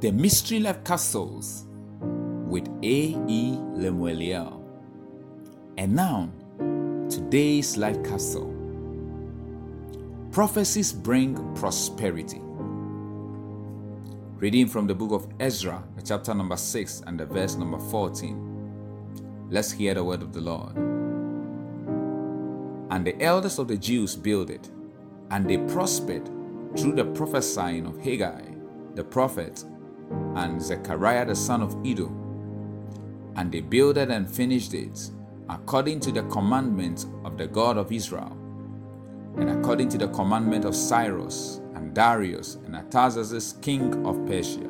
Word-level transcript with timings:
The 0.00 0.10
Mystery 0.12 0.60
Life 0.60 0.82
Castles 0.82 1.66
with 2.00 2.66
A.E. 2.82 3.58
Lemueliel. 3.76 4.62
And 5.76 5.94
now, 5.94 6.30
today's 7.10 7.76
Life 7.76 8.02
Castle. 8.02 8.50
Prophecies 10.32 10.90
bring 10.90 11.54
prosperity. 11.54 12.40
Reading 14.38 14.68
from 14.68 14.86
the 14.86 14.94
book 14.94 15.12
of 15.12 15.28
Ezra, 15.38 15.84
chapter 16.02 16.32
number 16.32 16.56
6 16.56 17.02
and 17.06 17.20
the 17.20 17.26
verse 17.26 17.56
number 17.56 17.78
14. 17.78 19.48
Let's 19.50 19.70
hear 19.70 19.92
the 19.92 20.02
word 20.02 20.22
of 20.22 20.32
the 20.32 20.40
Lord. 20.40 20.78
And 22.90 23.06
the 23.06 23.20
elders 23.22 23.58
of 23.58 23.68
the 23.68 23.76
Jews 23.76 24.16
builded, 24.16 24.66
and 25.30 25.46
they 25.46 25.58
prospered 25.58 26.24
through 26.74 26.94
the 26.94 27.04
prophesying 27.04 27.84
of 27.84 27.98
Haggai, 27.98 28.44
the 28.94 29.04
prophet, 29.04 29.62
and 30.36 30.60
Zechariah 30.60 31.26
the 31.26 31.34
son 31.34 31.62
of 31.62 31.76
Iddo. 31.84 32.10
And 33.36 33.50
they 33.52 33.60
builded 33.60 34.10
and 34.10 34.30
finished 34.30 34.74
it 34.74 35.10
according 35.48 36.00
to 36.00 36.12
the 36.12 36.22
commandment 36.24 37.06
of 37.24 37.36
the 37.36 37.46
God 37.46 37.76
of 37.76 37.90
Israel, 37.90 38.36
and 39.36 39.50
according 39.50 39.88
to 39.90 39.98
the 39.98 40.08
commandment 40.08 40.64
of 40.64 40.76
Cyrus 40.76 41.60
and 41.74 41.94
Darius 41.94 42.56
and 42.66 42.76
Artaxerxes 42.76 43.54
king 43.60 44.06
of 44.06 44.24
Persia. 44.26 44.68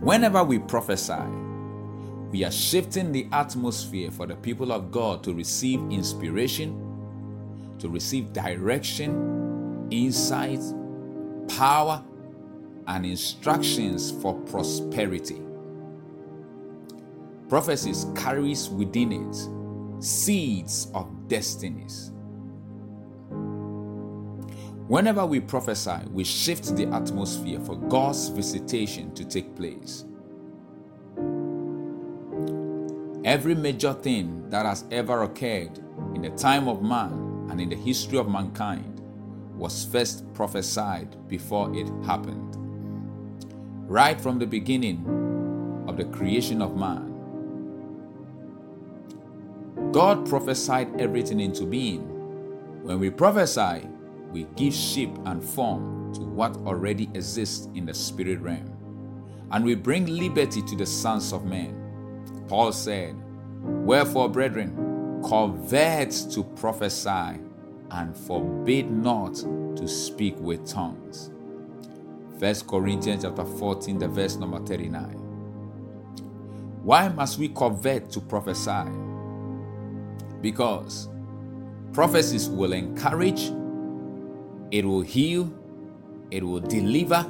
Whenever 0.00 0.44
we 0.44 0.58
prophesy, 0.58 1.22
we 2.30 2.44
are 2.44 2.50
shifting 2.50 3.10
the 3.10 3.26
atmosphere 3.32 4.10
for 4.10 4.26
the 4.26 4.36
people 4.36 4.70
of 4.70 4.90
God 4.90 5.24
to 5.24 5.32
receive 5.32 5.80
inspiration, 5.90 6.76
to 7.78 7.88
receive 7.88 8.32
direction, 8.32 9.88
insight, 9.90 10.60
power, 11.48 12.04
and 12.86 13.04
instructions 13.04 14.10
for 14.10 14.34
prosperity. 14.42 15.42
Prophecies 17.48 18.06
carries 18.14 18.68
within 18.68 19.12
it 19.12 20.02
seeds 20.02 20.90
of 20.94 21.28
destinies. 21.28 22.12
Whenever 24.86 25.26
we 25.26 25.40
prophesy, 25.40 25.98
we 26.12 26.24
shift 26.24 26.74
the 26.76 26.86
atmosphere 26.86 27.60
for 27.60 27.76
God's 27.76 28.28
visitation 28.28 29.12
to 29.14 29.24
take 29.24 29.54
place. 29.54 30.04
Every 33.24 33.54
major 33.54 33.92
thing 33.92 34.48
that 34.48 34.64
has 34.64 34.84
ever 34.90 35.24
occurred 35.24 35.78
in 36.14 36.22
the 36.22 36.30
time 36.30 36.68
of 36.68 36.82
man 36.82 37.46
and 37.50 37.60
in 37.60 37.68
the 37.68 37.76
history 37.76 38.16
of 38.16 38.30
mankind 38.30 38.97
was 39.58 39.84
first 39.84 40.32
prophesied 40.34 41.28
before 41.28 41.74
it 41.76 41.88
happened. 42.04 42.56
Right 43.88 44.20
from 44.20 44.38
the 44.38 44.46
beginning 44.46 45.04
of 45.88 45.96
the 45.96 46.04
creation 46.06 46.62
of 46.62 46.76
man, 46.76 47.08
God 49.92 50.28
prophesied 50.28 51.00
everything 51.00 51.40
into 51.40 51.64
being. 51.64 52.02
When 52.84 53.00
we 53.00 53.10
prophesy, 53.10 53.88
we 54.32 54.44
give 54.56 54.74
shape 54.74 55.16
and 55.24 55.42
form 55.42 56.12
to 56.14 56.20
what 56.20 56.56
already 56.58 57.04
exists 57.14 57.68
in 57.74 57.86
the 57.86 57.94
spirit 57.94 58.40
realm. 58.40 58.76
And 59.50 59.64
we 59.64 59.74
bring 59.74 60.06
liberty 60.06 60.62
to 60.62 60.76
the 60.76 60.86
sons 60.86 61.32
of 61.32 61.44
men. 61.46 61.74
Paul 62.48 62.72
said, 62.72 63.16
Wherefore, 63.62 64.28
brethren, 64.28 65.22
convert 65.26 66.10
to 66.32 66.44
prophesy 66.56 67.40
and 67.90 68.16
forbid 68.16 68.90
not 68.90 69.34
to 69.34 69.88
speak 69.88 70.38
with 70.38 70.66
tongues. 70.66 71.30
1 72.38 72.54
Corinthians 72.68 73.24
chapter 73.24 73.44
14, 73.44 73.98
the 73.98 74.08
verse 74.08 74.36
number 74.36 74.58
39. 74.60 75.28
Why 76.82 77.08
must 77.08 77.38
we 77.38 77.48
convert 77.48 78.10
to 78.12 78.20
prophesy? 78.20 78.90
Because 80.40 81.08
prophecies 81.92 82.48
will 82.48 82.72
encourage, 82.72 83.50
it 84.70 84.84
will 84.84 85.00
heal, 85.00 85.52
it 86.30 86.44
will 86.44 86.60
deliver, 86.60 87.26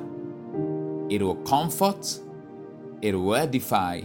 it 1.08 1.22
will 1.22 1.36
comfort, 1.46 2.20
it 3.00 3.14
will 3.14 3.34
edify, 3.34 4.02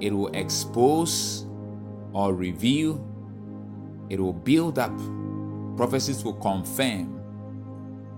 it 0.00 0.12
will 0.12 0.28
expose 0.34 1.46
or 2.12 2.34
reveal, 2.34 3.04
it 4.08 4.18
will 4.18 4.32
build 4.32 4.78
up, 4.78 4.98
prophecies 5.76 6.24
will 6.24 6.34
confirm, 6.34 7.32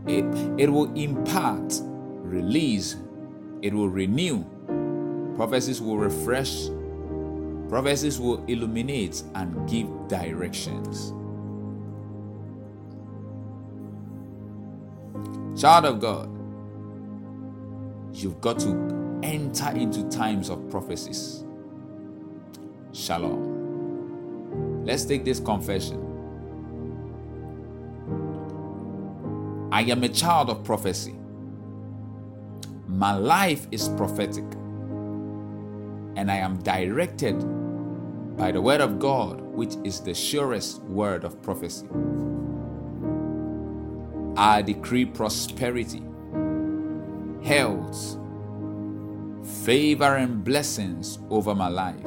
it, 0.06 0.24
it 0.58 0.70
will 0.70 0.92
impart, 0.94 1.80
release, 2.22 2.96
it 3.62 3.74
will 3.74 3.88
renew, 3.90 4.44
prophecies 5.36 5.80
will 5.80 5.98
refresh, 5.98 6.68
prophecies 7.68 8.20
will 8.20 8.44
illuminate 8.46 9.22
and 9.34 9.68
give 9.68 9.88
directions. 10.08 11.14
Child 15.60 15.84
of 15.86 16.00
God, 16.00 16.30
you've 18.14 18.40
got 18.40 18.58
to 18.60 19.20
enter 19.22 19.70
into 19.70 20.08
times 20.10 20.50
of 20.50 20.70
prophecies. 20.70 21.44
Shalom. 22.92 23.66
Let's 24.84 25.04
take 25.04 25.24
this 25.24 25.40
confession. 25.40 26.07
I 29.78 29.82
am 29.82 30.02
a 30.02 30.08
child 30.08 30.50
of 30.50 30.64
prophecy. 30.64 31.14
My 32.88 33.14
life 33.14 33.68
is 33.70 33.88
prophetic. 33.90 34.42
And 36.16 36.32
I 36.32 36.38
am 36.38 36.58
directed 36.64 37.38
by 38.36 38.50
the 38.50 38.60
word 38.60 38.80
of 38.80 38.98
God, 38.98 39.40
which 39.40 39.76
is 39.84 40.00
the 40.00 40.14
surest 40.14 40.82
word 40.82 41.22
of 41.22 41.40
prophecy. 41.42 41.86
I 44.36 44.62
decree 44.62 45.04
prosperity, 45.04 46.02
health, 47.44 48.18
favor, 49.64 50.16
and 50.16 50.42
blessings 50.42 51.20
over 51.30 51.54
my 51.54 51.68
life 51.68 52.04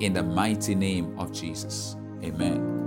in 0.00 0.12
the 0.12 0.22
mighty 0.22 0.76
name 0.76 1.18
of 1.18 1.32
Jesus. 1.32 1.96
Amen. 2.22 2.77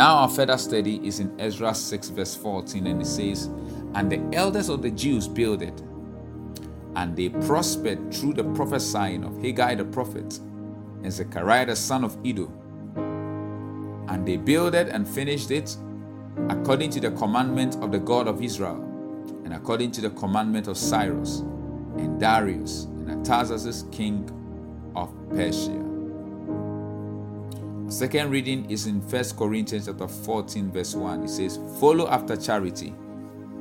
Now, 0.00 0.16
our 0.16 0.30
further 0.30 0.56
study 0.56 0.98
is 1.06 1.20
in 1.20 1.38
Ezra 1.38 1.74
6, 1.74 2.08
verse 2.08 2.34
14, 2.34 2.86
and 2.86 3.02
it 3.02 3.04
says, 3.04 3.50
And 3.92 4.10
the 4.10 4.22
elders 4.34 4.70
of 4.70 4.80
the 4.80 4.90
Jews 4.90 5.28
builded, 5.28 5.78
and 6.96 7.14
they 7.14 7.28
prospered 7.28 8.10
through 8.14 8.32
the 8.32 8.44
prophesying 8.54 9.24
of 9.24 9.36
Haggai 9.42 9.74
the 9.74 9.84
prophet 9.84 10.38
and 11.02 11.12
Zechariah 11.12 11.66
the 11.66 11.76
son 11.76 12.02
of 12.02 12.16
Iddo. 12.24 12.50
And 14.08 14.26
they 14.26 14.38
builded 14.38 14.88
and 14.88 15.06
finished 15.06 15.50
it 15.50 15.76
according 16.48 16.88
to 16.92 17.00
the 17.00 17.10
commandment 17.10 17.76
of 17.82 17.92
the 17.92 17.98
God 17.98 18.26
of 18.26 18.42
Israel, 18.42 18.82
and 19.44 19.52
according 19.52 19.90
to 19.90 20.00
the 20.00 20.10
commandment 20.12 20.66
of 20.66 20.78
Cyrus 20.78 21.40
and 21.98 22.18
Darius 22.18 22.84
and 22.84 23.10
Artaxerxes 23.10 23.84
king 23.92 24.30
of 24.96 25.12
Persia. 25.28 25.89
Second 27.90 28.30
reading 28.30 28.70
is 28.70 28.86
in 28.86 29.00
1 29.00 29.24
Corinthians 29.36 29.86
chapter 29.86 30.06
14, 30.06 30.70
verse 30.70 30.94
1. 30.94 31.24
It 31.24 31.28
says, 31.28 31.58
Follow 31.80 32.08
after 32.08 32.36
charity 32.36 32.94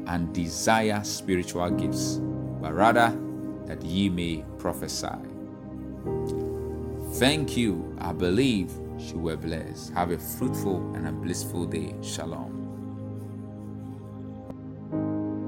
and 0.07 0.33
desire 0.33 1.03
spiritual 1.03 1.69
gifts, 1.71 2.17
but 2.61 2.73
rather 2.73 3.17
that 3.65 3.81
ye 3.83 4.09
may 4.09 4.45
prophesy. 4.57 5.07
Thank 7.13 7.57
you. 7.57 7.95
I 7.99 8.13
believe 8.13 8.71
you 8.99 9.19
were 9.19 9.37
blessed. 9.37 9.93
Have 9.93 10.11
a 10.11 10.17
fruitful 10.17 10.93
and 10.95 11.07
a 11.07 11.11
blissful 11.11 11.65
day. 11.65 11.95
Shalom. 12.01 12.68